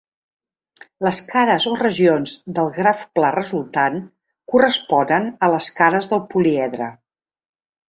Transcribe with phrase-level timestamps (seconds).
[1.07, 4.01] Les cares o regions del graf pla resultant
[4.55, 6.91] corresponen a les cares del políedre.